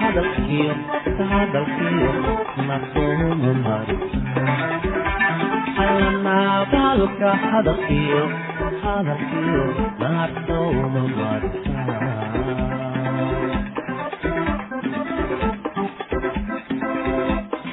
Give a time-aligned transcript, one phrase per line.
[0.00, 0.74] hadalkiyo
[1.30, 2.10] hadalkiyo
[2.68, 3.96] nasoomu mari
[5.76, 8.22] xalanaa baalka hadalkiyo
[8.84, 9.64] hadalkiyo
[10.02, 11.50] naarsooma mari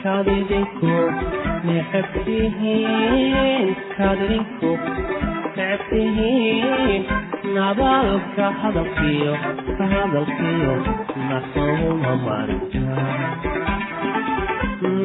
[0.04, 0.94] kadidinku
[1.68, 4.72] necabtihiin kadidinku
[5.56, 7.04] necabtihiin
[7.56, 9.34] nabadka hadalkiyo
[9.92, 10.74] hadalkiyo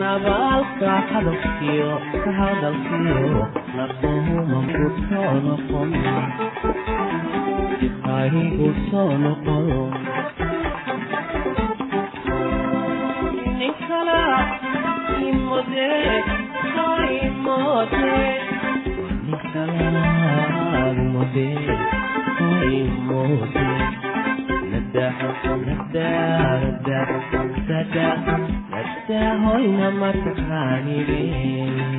[0.00, 1.90] nabadka hadalkiyo
[2.38, 3.42] hadalkiyo
[3.76, 4.84] naqohumaku
[8.90, 9.92] soo noqon
[13.58, 14.20] ninkala
[15.28, 15.88] imode
[17.28, 18.16] imode
[19.26, 20.04] ninkala
[21.02, 21.48] imode
[29.44, 31.97] hoy namataqaanidin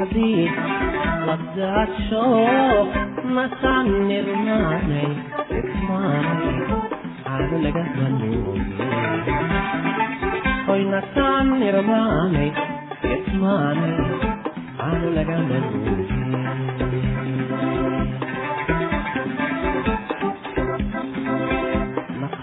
[0.00, 0.50] حزين
[1.28, 2.88] وابدعت شوق
[3.24, 5.08] ما تعني رماني
[5.50, 6.62] اسمعني
[7.26, 8.20] عامل جهنم
[10.68, 12.52] هوي نتعني رماني
[13.04, 13.96] اسمعني
[14.80, 15.96] عامل جهنم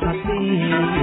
[0.02, 1.03] Thank you.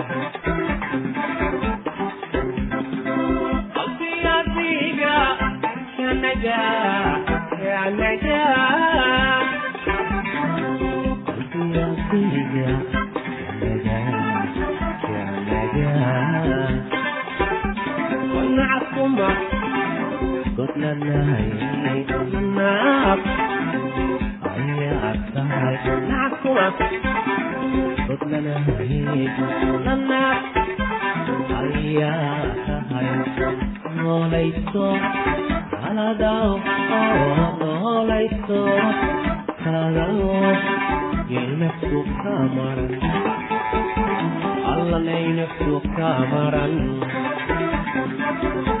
[19.01, 19.29] kumba
[20.53, 21.49] Scotland na hay
[22.53, 23.21] Naap
[24.45, 25.73] Anya at sahal
[26.05, 26.67] Naap kuma
[28.05, 29.25] Scotland na hay
[30.05, 30.41] Naap
[31.49, 33.09] Anya at sahal
[33.97, 34.87] Noolayso
[35.81, 36.51] Aladao
[37.57, 38.61] Noolayso
[39.65, 40.53] Kaladao oh,
[41.25, 42.93] Yelmeksu kamaran
[44.61, 47.01] Allaneyneksu kamaran
[47.93, 48.80] Thank you.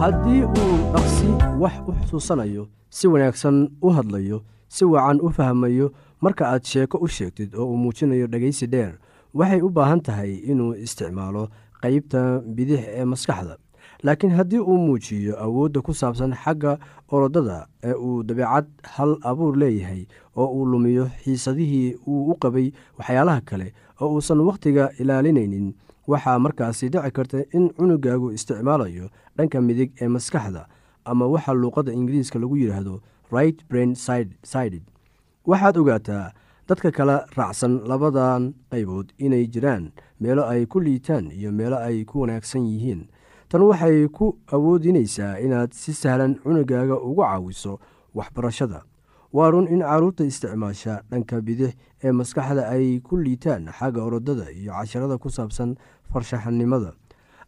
[0.00, 1.28] haddii uu dhaqsi
[1.62, 2.62] wax u xusuusanayo
[2.96, 3.56] si wanaagsan
[3.86, 4.38] u hadlayo
[4.74, 5.86] si wacan u fahmayo
[6.24, 8.92] marka aad sheeko u sheegtid oo uu muujinayo dhegaysi dheer
[9.34, 11.48] waxay u baahan tahay inuu isticmaalo
[11.82, 12.20] qeybta
[12.56, 13.56] bidix ee maskaxda.
[14.02, 16.78] Laakiin haddii uu muujiyo awoodda ku saabsan xagga
[17.08, 23.40] orodada ee uu dabeecad hal abuur leeyahay oo uu lumiyo xiisadihii uu u qabay waxyaalaha
[23.40, 23.68] kale
[24.00, 25.74] oo uusan wakhtiga ilaalinaynin
[26.08, 30.66] waxaa markaasi dhici karta in cunugaagu isticmaalayo dhanka midig ee maskaxda
[31.04, 33.00] ama waxa luuqadda ingiriiska lagu yidhaahdo
[33.32, 34.84] right brain sided.
[35.46, 36.32] Waxaad ogaataa
[36.68, 39.90] dadka kala raacsan labadan qaybood inay jiraan
[40.20, 43.08] meelo ay ku liitaan iyo meelo ay ku wanaagsan yihiin.
[43.48, 47.80] Tan waxay ku awoodinaysaa inaad si sahlan cunugaaga ugu caawiso
[48.14, 48.82] waxbarashada.
[49.32, 51.72] Waa run in carruurta isticmaasha dhanka bidix
[52.04, 55.76] ee maskaxda ay ku liitaan xagga orodada iyo casharada ku saabsan
[56.12, 56.92] farshaxanimada.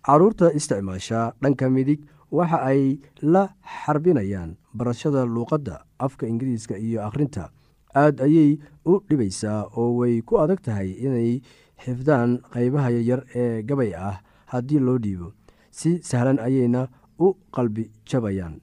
[0.02, 2.00] Carruurta isticmaasha dhanka midig
[2.32, 7.50] waxa ay la xarbinayaan barashada luuqadda afka ingiriiska iyo akhrinta
[7.94, 11.41] aad ayay u dhibaysaa oo way ku adag tahay inay
[11.85, 15.32] xifdaan qaybaha yaryar ee gabay ah haddii loo dhiibo.
[15.71, 16.88] Si sahlan ayayna
[17.19, 18.61] u qalbi jabayaan.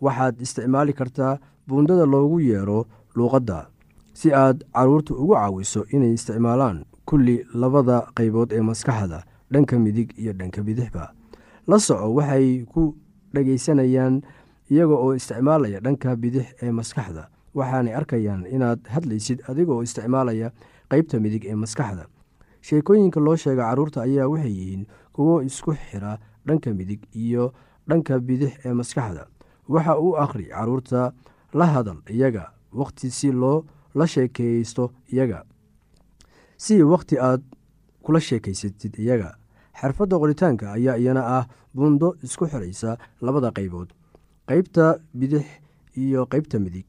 [0.00, 2.86] Waxaad isticmaali kartaa buundada loogu yeero
[3.16, 3.68] luuqadda
[4.12, 10.32] si aad carruurta ugu caawiso inay isticmaalaan kulli labada qaybood ee maskaxda dhanka midig iyo
[10.32, 11.12] dhanka bidixba.
[11.66, 12.94] La soco waxay ku
[13.34, 14.22] dhagaysanayaan
[14.70, 17.28] iyaga oo isticmaalaya dhanka bidix ee maskaxda.
[17.54, 20.50] Waxaanay arkayaan inaad hadlaysid adiga oo isticmaalaya
[20.90, 22.06] qeybta midig ee maskaxda.
[22.66, 27.52] Sheekooyinka loo sheega carruurta ayaa waxay yihiin kuwo isku xira dhanka midig iyo
[27.88, 29.26] dhanka bidix ee maskaxda.
[29.68, 31.12] Waxa uu akhri carruurta
[31.54, 33.64] la hadal iyaga wakhti si loo
[33.94, 35.44] la sheekeysto iyaga
[36.56, 37.42] si wakhti aad
[38.02, 39.34] kula sheekaysatid iyaga.
[39.80, 41.44] Xirfadda qoritaanka ayaa iyana ah
[41.74, 43.92] buundo isku xiraysa labada qaybood
[44.48, 45.44] qeybta bidix
[45.96, 46.86] iyo qeybta midig.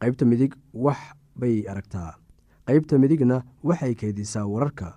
[0.00, 0.98] Qeybta midig wax
[1.36, 2.14] bay aragtaa.
[2.66, 4.96] Qeybta midigna waxay keydisaa wararka.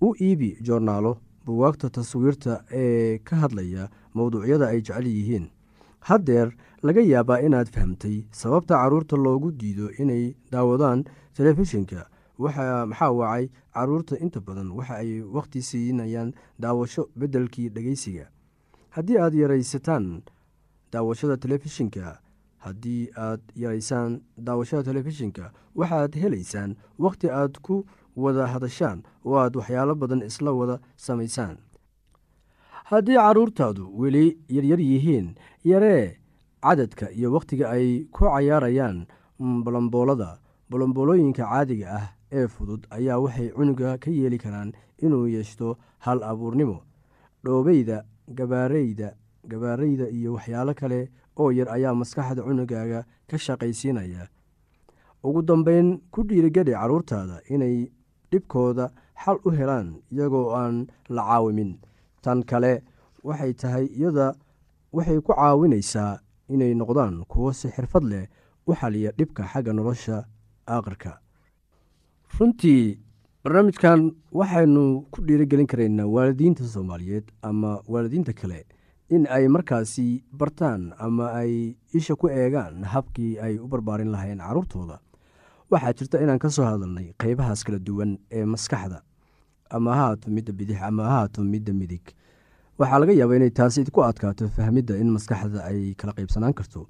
[0.00, 5.50] U iibi joornaalo buwaagta taswiirta ee ka hadlaya mowduucyada ay jecel yihiin.
[6.00, 11.04] Haddeer laga yaabaa inaad fahamtay sababta carruurta loogu diido inay daawadaan
[11.36, 12.06] telefishinka.
[12.38, 13.48] Maxaa wacay?
[13.74, 18.26] Carruurta inta badan waxa ay wakhti siinayaan daawasho beddelkii dhegeysiga.
[18.90, 20.22] Haddii aad yaraysataan
[20.94, 22.18] daawashada telefishinka.
[22.64, 25.44] Haddii aad yaraysaan daawashada telefishinka
[25.78, 27.84] waxaad helaysaan wakhti aad ku
[28.16, 31.56] wada hadashaan oo aad waxyaalo badan isla wada samaysaan.
[32.90, 35.34] Haddii carruurtaadu weli yaryar yihiin
[35.64, 36.16] yaree
[36.62, 39.06] cadadka iyo wakhtiga ay ku cayaarayaan
[39.64, 40.38] bolomboolada
[40.70, 44.72] bolomboolooyinka caadiga ah ee fudud ayaa waxay cunuga ka yeeli karaan
[45.04, 46.78] inuu yeeshto hal abuurnimo.
[47.44, 48.04] Dhoobeyda
[48.38, 49.08] gabaareyda
[49.50, 51.00] gabaareyda iyo waxyaalo kale
[51.40, 54.28] oo yar ayaa maskaxda cunugaaga ka shaqaysiinaya.
[55.24, 57.90] Ugu dambeyn ku dhiirigeli carruurtaada inay
[58.30, 58.90] dhibkooda
[59.24, 61.78] xal u helaan iyagoo aan la caawimin.
[62.22, 62.82] Tan kale
[63.24, 64.34] waxay tahay iyada
[64.92, 68.26] waxay ku caawinaysaa inay noqdaan kuwo si xirfad leh
[68.68, 70.16] u xaliya dhibka xagga nolosha
[70.68, 71.12] aakhirka
[72.38, 72.98] runtii
[73.44, 74.00] barnaamijkan
[74.38, 78.66] waxaynu ku dhiirigelin karaynaa waalidiinta soomaaliyeed ama waalidiinta kale
[79.10, 84.98] in ay markaasi bartaan ama ay isha ku eegaan habkii ay u barbaarin lahayn carruurtooda
[85.70, 89.02] waxaa jirta inaan ka soo hadalnay qeybahaas kala duwan ee maskaxda.
[89.70, 92.04] Ama ha haato midda bidix ama ha haato midda midig.
[92.78, 96.86] Waxaa laga yaabaa inay taasi idku adkaato fahmidda in maskaxda ay kala qeybsanaan karto.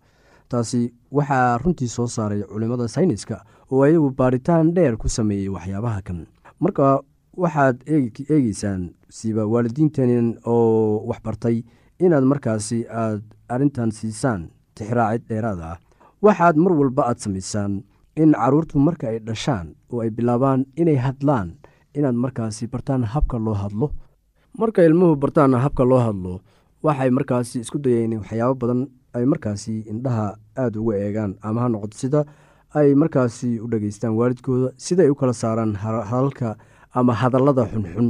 [0.48, 6.26] Taasi waxaa runtii soo saaray culimmada sayniska oo ayagu baaritaan dheer ku sameeyey waxyaabaha kan.
[6.60, 7.00] Marka
[7.36, 11.62] waxaad eegeysaan siba waalidiintan oo waxbartay
[12.04, 13.22] inaad markaasi aad
[13.54, 14.40] arrintan siisaan
[14.76, 15.76] tixraacid dheeraad ah
[16.24, 17.72] waxaad mar walba aad samaysaan
[18.22, 21.48] in caruurtu marka ay dhashaan oo ay bilaabaan inay hadlaan
[21.98, 23.86] inaad markaasi bartaan habka loo hadlo.
[24.60, 26.32] Marka ilmuhu bartaan habka loo hadlo
[26.86, 28.80] waxay markaasi isku dayeen waxyaabo badan
[29.16, 30.26] ay markaasi indhaha
[30.62, 32.20] aada uga eegaan ama ha noqoto sida
[32.78, 35.72] ay markaasi u dhageystaan waalidkooda sidaay u kala saaraan
[36.10, 36.48] hadalka
[36.98, 38.08] ama hadallada xunxun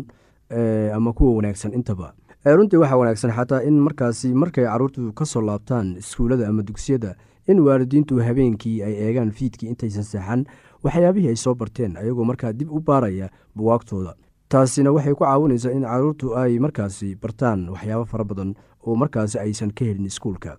[0.97, 2.13] ama kuwa wanaagsan intaba
[2.45, 7.15] runtii waxaa wanaagsan xataa in markaasi markay caruurtu ka soo laabtaan iskuullada ama dugsiyada
[7.49, 10.45] in waalidiintu habeenkii ay eegaan fiidkii intaysan seexan
[10.85, 14.15] waxyaabihii ay soo barteen ayagoo markaa dib u baaraya buwaagtooda
[14.49, 18.55] taasina waxay ku caawinaysaa in caruurtu ay markaasi bartaan waxyaabo fara badan
[18.87, 20.57] oo markaasi aysan ka helin iskuulka.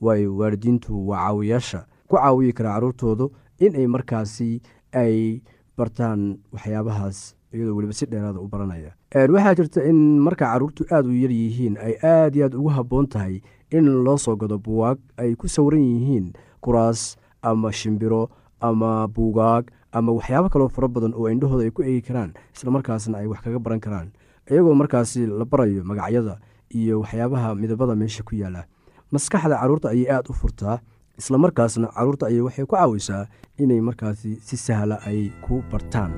[0.00, 4.60] Waayo waalidiintu waa caawiyaasha ku caawiyi kara caruurtoodu inay markaasi
[4.92, 5.40] ay
[5.76, 8.92] bartaan waxyaabahaas iyadoo weliba si dheeraada u baranaya.
[9.14, 13.06] Waxaa jirta in marka caruurtu aada u yar yihiin ay aada iyo aad ugu habboon
[13.06, 18.28] tahay in loo soo gado buwaag ay ku sawiran yihiin kuraas ama shimbiro
[18.60, 23.26] ama buugaag ama waxyaabo kaloo fara badan oo indhahooda ay ku eegi karaan islamarkaasna ay
[23.26, 24.08] wax kaga baran karaan.
[24.50, 26.38] Iyagoo markaasi la barayo magacyada
[26.74, 28.66] iyo waxyaabaha midabada meesha ku yaalla
[29.12, 30.78] maskaxda carruurta ayay aada u furtaa
[31.18, 33.26] islamarkaasna carruurta ayay waxay ku caawisaa
[33.58, 36.12] inay markaasi si sahla ay ku bartaan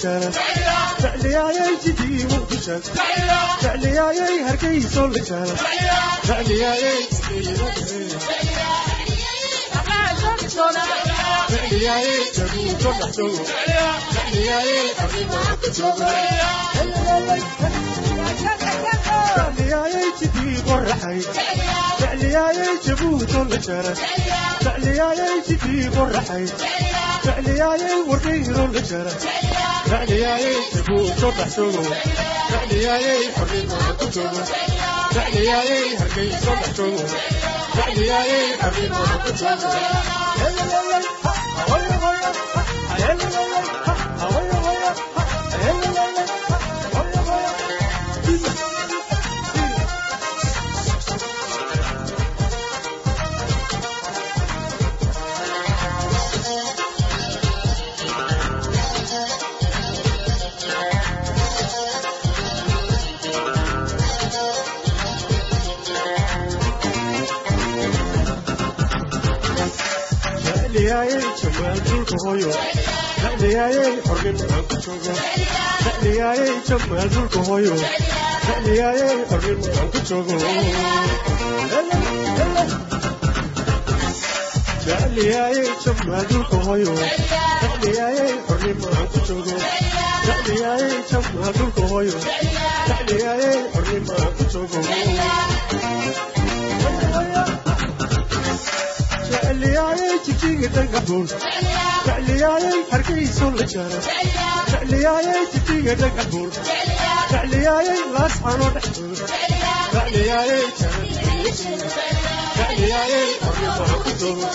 [0.00, 0.22] lishaan
[1.02, 2.82] jecliyaayay jidiimu dishan
[3.62, 5.50] jecliyaayay hargeyso lishaan
[6.28, 7.02] jecliyaayay
[11.50, 13.26] jecliyaayay jaguuko dhaxso
[14.14, 16.08] jecliyaayay arrimaa ku jooga
[18.88, 21.18] jecliyaayay jidii qoraxay
[22.00, 23.98] jecliyaayay jabuuto la jaran
[24.64, 26.44] jecliyaayay jidii qoraxay
[27.26, 29.18] jecliyaayay wargayro la jaran
[29.90, 31.82] jeclyaayay tabuud soo baxsoogo
[32.52, 34.42] jeclyaayay xornimada ku toogo
[35.14, 37.04] jeclyaayay hargay soo baxsoogo
[37.76, 39.68] jeclyaayay xornimada ku toogo
[71.70, 72.50] jamaalkinku hoyo
[73.22, 75.12] dhaliyaayey xornimo aan ku joogo
[75.84, 77.74] dhaliyaayey jamaalkinku hoyo
[78.46, 80.36] dhaliyaayey xornimo aan ku joogo
[84.86, 86.92] dhaliyaayey jamaalkinku hoyo
[87.62, 89.56] dhaliyaayey xornimo aan ku joogo
[90.26, 92.16] dhaliyaayey jamaalkinku hoyo
[92.88, 94.80] dhaliyaayey xornimo aan ku joogo
[100.26, 101.26] jijigi dhagaxuun
[102.06, 103.98] jecliyaayay hargaysu la jaro.
[104.70, 106.50] Jecliyaayay jijiga dhagaxuun
[107.32, 109.14] jecliyaayay laasxano dhexduun
[109.94, 110.64] jecliyaayay
[112.58, 114.48] jecliyaayay qoryobaha ku dumo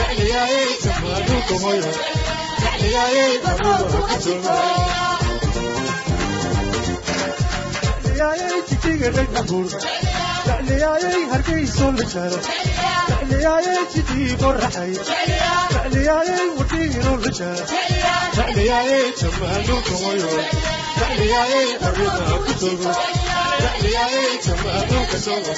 [0.00, 1.90] jecliyaayay jamaadu kumoyo
[2.62, 4.56] jecliyaayay qoryobaha ku dumo
[8.02, 9.66] jecliyaayay jijiga dhagaxuun
[10.48, 12.38] jeclyaayay hargayso la jaro
[13.10, 14.92] jeclyaayay jidii qorraxay
[15.74, 17.64] jeclyaayay wadiino la jaro
[18.36, 20.32] jeclyaayay jamaanu kumayo
[21.00, 22.92] jeclyaayay arrida ku togo
[23.62, 25.52] jeclyaayay jamaanu ka sogo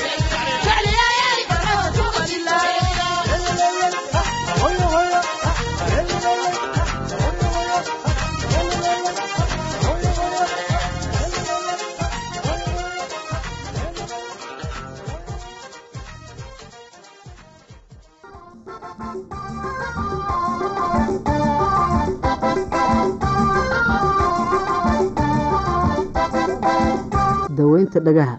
[27.60, 28.36] daweynta dhagaha.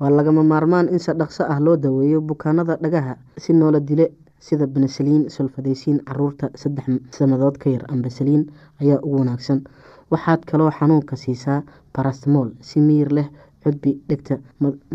[0.00, 4.06] Waa lagama maarmaan in si dhaqso ah loo daweeyo bukaanada dhagaha si noola dile
[4.46, 6.86] sida benesaliin sulfadaysiin carruurta saddex
[7.18, 8.42] sannadood ka yar ambasaliin
[8.82, 9.60] ayaa ugu wanaagsan.
[10.10, 11.62] Waxaad kaloo xanuunka siisaa
[11.94, 13.28] barastmool si miyir leh
[13.62, 14.38] cudbi dhegta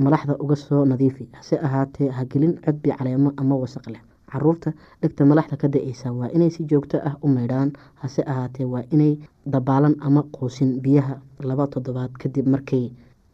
[0.04, 1.30] malaxda uga soo nadiifi.
[1.38, 4.02] Hase ahaatee hagelin cudbi caleemo ama wasaq leh.
[4.32, 7.72] Caruurta dhegta malaxda ka da'eysa waa inay si joogto ah u maydhaan.
[8.04, 11.16] Hase ahaatee waa inay dabaalan ama quusin biyaha
[11.50, 12.92] laba toddobaad kadib markay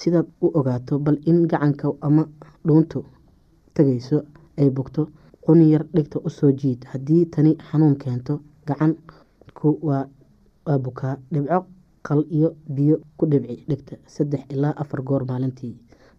[0.00, 2.22] sidaad u ogaato bal in gacanka ama
[2.66, 2.98] dhuuntu
[3.74, 4.18] tagayso
[4.60, 5.02] ay bogto
[5.44, 6.80] quni yar dhigta u soo jiid.
[6.92, 8.34] Haddii tani xanuun keento
[8.68, 10.04] gacanku waa
[10.84, 11.58] bukaa dhibco
[12.06, 13.94] qal iyo biyo ku dhibci dhigta.
[14.14, 15.74] Saddex ilaa afar goor maalintii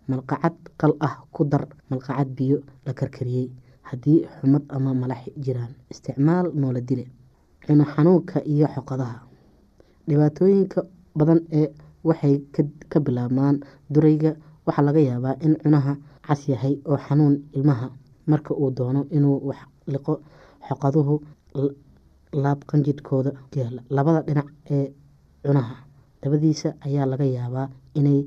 [0.09, 3.47] malqacad qal ah ku dar malqacad biyo la karkariyey.
[3.89, 7.05] Haddii xumad ama malax jiraan isticmaal noola dile
[7.65, 9.17] cuno xanuunka iyo xoqadaha.
[10.07, 10.79] Dhibaatooyinka
[11.15, 11.67] badan ee
[12.09, 12.35] waxay
[12.91, 13.55] ka bilaabmaan
[13.93, 14.31] durayga.
[14.67, 15.93] Waxaa laga yaabaa in cunaha
[16.27, 17.87] cas yahay oo xanuun ilmaha
[18.31, 19.59] marka uu doono inuu wax
[19.93, 20.13] liqo
[20.67, 21.15] xoqaduhu
[22.43, 24.85] laab qanjidhkooda yaalla labada dhinac ee
[25.45, 25.75] cunaha
[26.21, 27.65] dabadiisa ayaa laga yaabaa
[27.99, 28.19] inay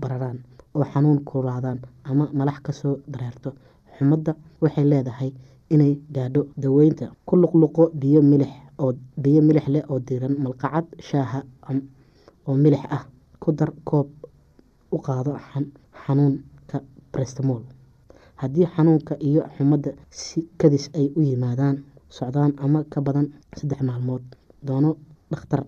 [0.00, 0.38] bararaan
[0.76, 1.78] oo xanuun kululaadaan
[2.10, 3.50] ama malax ka soo dareerto.
[3.96, 5.30] Xumadda waxay leedahay
[5.74, 7.06] inay gaadho daweynta.
[7.26, 8.20] Ku luqluqo biyo
[9.50, 11.38] milix leh oo diiran malqacad shaaha
[12.46, 13.04] oo milix ah
[13.42, 14.08] ku dar koob
[14.94, 15.32] u qaado
[16.04, 16.76] xanuunka
[17.12, 17.62] brestmol
[18.40, 21.76] haddii xanuunka iyo xumadda si kadis ay u yimaadaan
[22.16, 23.26] socdaan ama ka badan
[23.58, 24.22] saddex maalmood
[24.66, 24.90] doono
[25.30, 25.62] dhakhtar.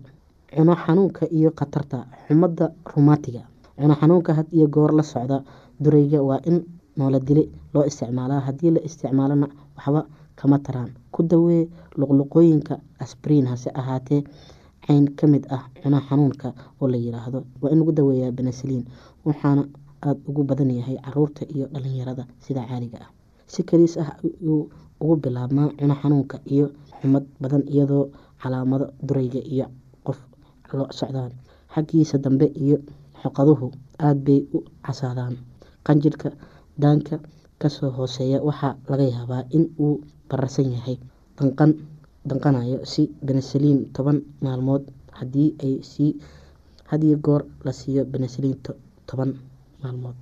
[0.55, 3.43] Cuno xanuunka iyo khatarta xumadda rumaatiga
[3.79, 5.37] cuno xanuunka had iyo goor la socda
[5.83, 6.57] durayga waa in
[6.97, 8.41] nooladili loo isticmaalaa.
[8.47, 10.01] Haddii la isticmaalona waxba
[10.37, 10.91] kama taraan.
[11.13, 14.23] Ku dawee luqluqooyinka asbriin hase ahaatee
[14.87, 16.49] cayn ka mid ah cuno xanuunka
[16.81, 18.85] oo la yiraahdo waa in lagu daweeyaa benesaliin
[19.27, 19.63] waxaana
[20.07, 23.11] aada ugu badan yahay carruurta iyo dhalinyarada sida caaliga ah.
[23.53, 24.69] Si kaliis ah ayuu
[25.03, 26.67] ugu bilaabmaa cuno xanuunka iyo
[27.01, 28.05] xumad badan iyadoo
[28.43, 29.67] calaamado durayga iyo
[30.07, 30.19] qof
[30.79, 31.33] lo socdaan.
[31.75, 32.77] Xaggiisa dambe iyo
[33.23, 33.67] xoqaduhu
[33.99, 35.35] aada bay u casaadaan.
[35.87, 36.29] Qanjirhka
[36.83, 37.17] daanka
[37.61, 40.97] ka soo hooseeya waxaa laga yaabaa in uu bararsan yahay
[41.39, 41.71] danqan
[42.29, 44.83] danqanayo si benesaliin toban maalmood
[45.91, 46.11] sii
[46.91, 48.57] hadiyo goor la siiyo benesaliin
[49.07, 49.31] toban
[49.83, 50.15] maalmood.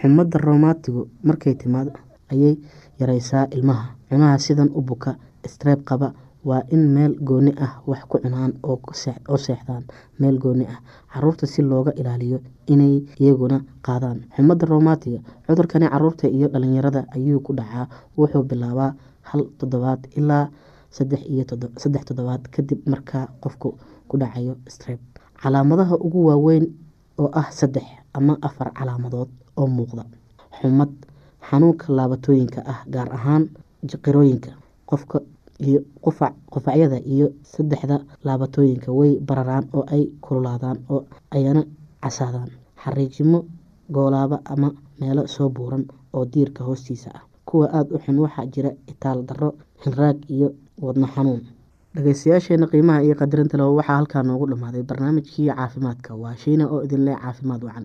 [0.00, 1.92] Xumadda romaatigu markay timaado
[2.32, 2.56] ayay
[3.00, 3.94] yareysaa ilmaha.
[4.08, 5.16] Cunaha sidan u buka
[5.46, 6.12] streeb qaba
[6.44, 9.84] waa in meel gooni ah wax ku cunaan oo seexdaan
[10.20, 10.80] meel gooni ah.
[11.12, 14.18] Caruurta si looga ilaaliyo inay iyaguna qaadaan.
[14.36, 17.86] Xumadda romaatiga cudurkani carruurta iyo dhalinyarada ayuu ku dhacaa.
[18.18, 20.48] Wuxuu bilaabaa hal toddobaad ilaa
[20.96, 23.68] saddex toddobaad kadib markaa qofku
[24.08, 25.00] ku dhacayo streb
[25.42, 26.64] calaamadaha ugu waaweyn
[27.22, 27.86] oo ah saddex
[28.18, 29.28] ama afar calaamadood
[29.60, 30.04] oo muuqda.
[30.58, 30.92] Xumad
[31.48, 33.44] xanuunka laabatooyinka ah gaar ahaan
[33.90, 34.50] jiqirooyinka
[34.90, 35.18] qofka
[35.66, 35.80] iyo
[36.52, 41.00] qufacyada iyo saddexda laabatooyinka way bararaan oo ay kululaadaan oo
[41.34, 41.62] ayna
[42.02, 42.50] casaadaan.
[42.82, 43.38] Xariijimo
[43.94, 44.68] goolaaba ama
[45.00, 45.84] meelo soo buuran
[46.16, 47.22] oo diirka hoostiisa ah.
[47.48, 49.50] Kuwa aada u xun waxaa jira itaal darro
[49.84, 50.48] hinraag iyo
[50.86, 51.40] wadno xanuun.
[51.94, 56.10] Dhageystayaasheena qiimaha iyo qadarinta leh waxaa halkaa noogu dhammaaday barnaamijkii caafimaadka.
[56.22, 57.84] Waa shiina oo idin leh caafimaad wacan